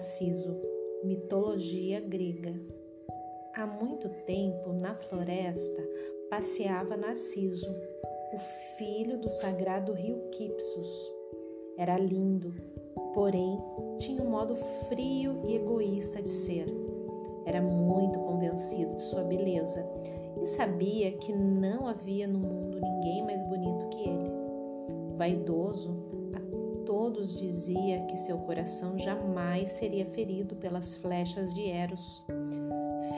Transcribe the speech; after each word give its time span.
Narciso, 0.00 0.56
mitologia 1.04 2.00
grega. 2.00 2.54
Há 3.54 3.66
muito 3.66 4.08
tempo, 4.24 4.72
na 4.72 4.94
floresta, 4.94 5.86
passeava 6.30 6.96
Narciso, 6.96 7.70
o 8.32 8.38
filho 8.78 9.18
do 9.18 9.28
sagrado 9.28 9.92
rio 9.92 10.18
Quipsus. 10.30 11.12
Era 11.76 11.98
lindo, 11.98 12.50
porém 13.12 13.58
tinha 13.98 14.22
um 14.22 14.30
modo 14.30 14.56
frio 14.88 15.42
e 15.46 15.56
egoísta 15.56 16.22
de 16.22 16.30
ser. 16.30 16.66
Era 17.44 17.60
muito 17.60 18.18
convencido 18.20 18.96
de 18.96 19.02
sua 19.02 19.22
beleza 19.22 19.86
e 20.42 20.46
sabia 20.46 21.12
que 21.12 21.30
não 21.30 21.86
havia 21.86 22.26
no 22.26 22.38
mundo 22.38 22.80
ninguém 22.80 23.22
mais 23.22 23.42
bonito 23.42 23.86
que 23.90 24.08
ele. 24.08 24.30
Vaidoso, 25.18 25.94
todos 27.10 27.36
dizia 27.36 28.02
que 28.06 28.16
seu 28.18 28.38
coração 28.38 28.96
jamais 28.96 29.72
seria 29.72 30.06
ferido 30.06 30.54
pelas 30.54 30.94
flechas 30.94 31.52
de 31.52 31.68
Eros, 31.68 32.24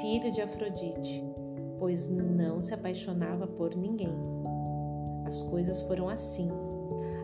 filho 0.00 0.32
de 0.32 0.40
Afrodite, 0.40 1.22
pois 1.78 2.08
não 2.08 2.62
se 2.62 2.72
apaixonava 2.72 3.46
por 3.46 3.76
ninguém. 3.76 4.16
As 5.26 5.42
coisas 5.42 5.82
foram 5.82 6.08
assim, 6.08 6.48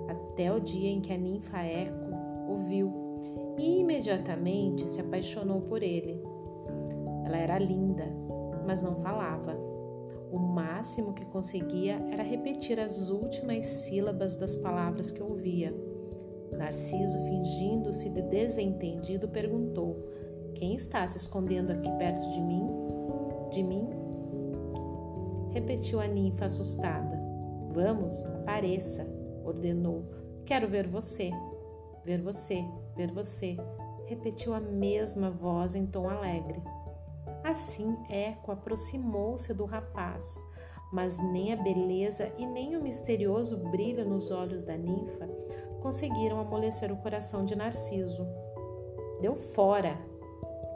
até 0.08 0.52
o 0.52 0.60
dia 0.60 0.90
em 0.90 1.00
que 1.00 1.10
a 1.10 1.16
ninfa 1.16 1.58
Eco 1.62 2.10
o 2.50 2.56
viu 2.68 2.92
e 3.58 3.80
imediatamente 3.80 4.90
se 4.90 5.00
apaixonou 5.00 5.62
por 5.62 5.82
ele. 5.82 6.22
Ela 7.24 7.38
era 7.38 7.58
linda, 7.58 8.04
mas 8.66 8.82
não 8.82 8.94
falava. 8.96 9.56
O 10.30 10.38
máximo 10.38 11.14
que 11.14 11.24
conseguia 11.24 11.94
era 12.10 12.22
repetir 12.22 12.78
as 12.78 13.08
últimas 13.08 13.64
sílabas 13.64 14.36
das 14.36 14.54
palavras 14.54 15.10
que 15.10 15.22
ouvia 15.22 15.74
Narciso, 16.52 17.18
fingindo-se 17.24 18.08
de 18.08 18.22
desentendido, 18.22 19.28
perguntou: 19.28 19.96
Quem 20.54 20.74
está 20.74 21.06
se 21.06 21.18
escondendo 21.18 21.70
aqui 21.70 21.90
perto 21.92 22.30
de 22.32 22.40
mim? 22.40 22.66
De 23.50 23.62
mim? 23.62 23.88
Repetiu 25.50 26.00
a 26.00 26.06
ninfa 26.06 26.46
assustada. 26.46 27.18
Vamos, 27.72 28.24
apareça, 28.26 29.06
ordenou. 29.44 30.04
Quero 30.44 30.68
ver 30.68 30.86
você. 30.86 31.30
Ver 32.04 32.20
você, 32.20 32.64
ver 32.96 33.12
você. 33.12 33.56
Repetiu 34.06 34.54
a 34.54 34.60
mesma 34.60 35.30
voz 35.30 35.74
em 35.74 35.86
tom 35.86 36.08
alegre. 36.08 36.60
Assim, 37.44 37.96
Eco 38.10 38.50
aproximou-se 38.50 39.52
do 39.54 39.64
rapaz, 39.64 40.34
mas 40.92 41.18
nem 41.18 41.52
a 41.52 41.56
beleza 41.56 42.32
e 42.36 42.46
nem 42.46 42.76
o 42.76 42.82
misterioso 42.82 43.56
brilho 43.70 44.08
nos 44.08 44.30
olhos 44.30 44.62
da 44.62 44.76
ninfa 44.76 45.28
conseguiram 45.88 46.38
amolecer 46.38 46.92
o 46.92 46.96
coração 46.98 47.46
de 47.46 47.56
Narciso. 47.56 48.26
Deu 49.22 49.34
fora! 49.34 49.96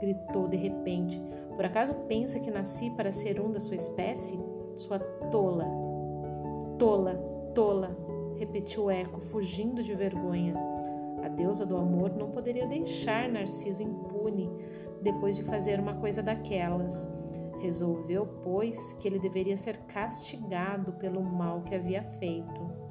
gritou 0.00 0.48
de 0.48 0.56
repente. 0.56 1.22
Por 1.54 1.66
acaso 1.66 1.92
pensa 2.08 2.40
que 2.40 2.50
nasci 2.50 2.88
para 2.88 3.12
ser 3.12 3.38
um 3.38 3.52
da 3.52 3.60
sua 3.60 3.76
espécie? 3.76 4.40
Sua 4.78 4.98
tola! 4.98 5.66
Tola, 6.78 7.14
tola! 7.54 7.94
repetiu 8.38 8.90
Eco, 8.90 9.20
fugindo 9.20 9.82
de 9.82 9.94
vergonha. 9.94 10.54
A 11.22 11.28
deusa 11.28 11.66
do 11.66 11.76
amor 11.76 12.16
não 12.16 12.30
poderia 12.30 12.66
deixar 12.66 13.28
Narciso 13.28 13.82
impune 13.82 14.50
depois 15.02 15.36
de 15.36 15.42
fazer 15.42 15.78
uma 15.78 15.96
coisa 15.96 16.22
daquelas. 16.22 17.06
Resolveu, 17.60 18.26
pois, 18.42 18.94
que 18.94 19.06
ele 19.06 19.18
deveria 19.18 19.58
ser 19.58 19.76
castigado 19.80 20.94
pelo 20.94 21.22
mal 21.22 21.60
que 21.60 21.74
havia 21.74 22.02
feito. 22.02 22.81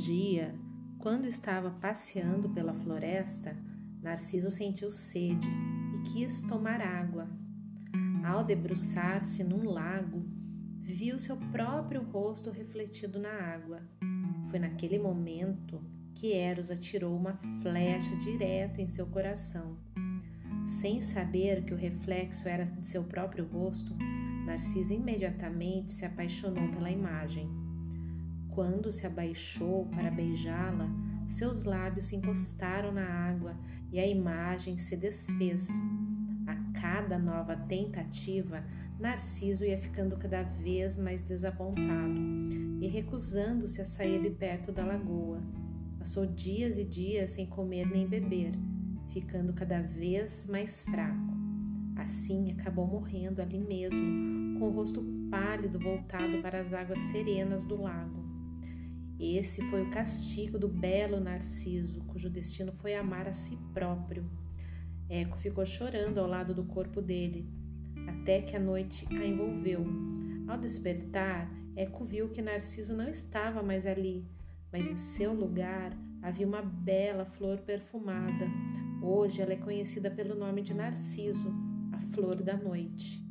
Dia, 0.00 0.54
quando 0.98 1.26
estava 1.26 1.70
passeando 1.70 2.48
pela 2.48 2.72
floresta, 2.72 3.54
Narciso 4.02 4.50
sentiu 4.50 4.90
sede 4.90 5.46
e 5.94 6.10
quis 6.10 6.42
tomar 6.42 6.80
água. 6.80 7.28
Ao 8.24 8.42
debruçar-se 8.42 9.44
num 9.44 9.68
lago, 9.68 10.24
viu 10.80 11.18
seu 11.18 11.36
próprio 11.36 12.02
rosto 12.02 12.50
refletido 12.50 13.18
na 13.18 13.30
água. 13.30 13.82
Foi 14.48 14.58
naquele 14.58 14.98
momento 14.98 15.84
que 16.14 16.32
Eros 16.32 16.70
atirou 16.70 17.14
uma 17.14 17.38
flecha 17.60 18.16
direto 18.16 18.80
em 18.80 18.88
seu 18.88 19.06
coração. 19.06 19.76
Sem 20.80 21.02
saber 21.02 21.62
que 21.64 21.74
o 21.74 21.76
reflexo 21.76 22.48
era 22.48 22.64
de 22.64 22.86
seu 22.86 23.04
próprio 23.04 23.46
rosto, 23.46 23.94
Narciso 24.46 24.94
imediatamente 24.94 25.92
se 25.92 26.06
apaixonou 26.06 26.70
pela 26.70 26.90
imagem. 26.90 27.59
Quando 28.50 28.90
se 28.92 29.06
abaixou 29.06 29.86
para 29.86 30.10
beijá-la, 30.10 30.88
seus 31.26 31.62
lábios 31.62 32.06
se 32.06 32.16
encostaram 32.16 32.92
na 32.92 33.04
água 33.04 33.54
e 33.92 33.98
a 33.98 34.06
imagem 34.06 34.76
se 34.76 34.96
desfez. 34.96 35.68
A 36.46 36.80
cada 36.80 37.18
nova 37.18 37.56
tentativa, 37.56 38.64
Narciso 38.98 39.64
ia 39.64 39.78
ficando 39.78 40.16
cada 40.16 40.42
vez 40.42 40.98
mais 40.98 41.22
desapontado 41.22 42.20
e 42.82 42.86
recusando-se 42.86 43.80
a 43.80 43.84
sair 43.86 44.20
de 44.20 44.30
perto 44.30 44.72
da 44.72 44.84
lagoa. 44.84 45.40
Passou 45.98 46.26
dias 46.26 46.76
e 46.76 46.84
dias 46.84 47.30
sem 47.30 47.46
comer 47.46 47.86
nem 47.86 48.06
beber, 48.06 48.52
ficando 49.10 49.52
cada 49.52 49.80
vez 49.80 50.46
mais 50.48 50.82
fraco. 50.82 51.34
Assim 51.96 52.52
acabou 52.52 52.86
morrendo 52.86 53.40
ali 53.40 53.58
mesmo, 53.58 54.58
com 54.58 54.66
o 54.66 54.70
rosto 54.70 55.02
pálido 55.30 55.78
voltado 55.78 56.42
para 56.42 56.60
as 56.60 56.72
águas 56.72 56.98
serenas 57.12 57.64
do 57.64 57.80
lago. 57.80 58.29
Esse 59.22 59.60
foi 59.68 59.82
o 59.82 59.90
castigo 59.90 60.58
do 60.58 60.66
belo 60.66 61.20
Narciso, 61.20 62.00
cujo 62.04 62.30
destino 62.30 62.72
foi 62.72 62.94
amar 62.94 63.28
a 63.28 63.34
si 63.34 63.58
próprio. 63.74 64.24
Eco 65.10 65.36
ficou 65.36 65.66
chorando 65.66 66.16
ao 66.16 66.26
lado 66.26 66.54
do 66.54 66.64
corpo 66.64 67.02
dele, 67.02 67.46
até 68.08 68.40
que 68.40 68.56
a 68.56 68.58
noite 68.58 69.06
a 69.14 69.26
envolveu. 69.26 69.84
Ao 70.48 70.56
despertar, 70.56 71.52
Eco 71.76 72.02
viu 72.02 72.30
que 72.30 72.40
Narciso 72.40 72.96
não 72.96 73.10
estava 73.10 73.62
mais 73.62 73.84
ali, 73.84 74.26
mas 74.72 74.86
em 74.86 74.96
seu 74.96 75.34
lugar 75.34 75.94
havia 76.22 76.46
uma 76.46 76.62
bela 76.62 77.26
flor 77.26 77.58
perfumada. 77.58 78.46
Hoje 79.02 79.42
ela 79.42 79.52
é 79.52 79.56
conhecida 79.56 80.10
pelo 80.10 80.34
nome 80.34 80.62
de 80.62 80.72
Narciso, 80.72 81.52
a 81.92 82.00
flor 82.14 82.36
da 82.42 82.56
noite. 82.56 83.29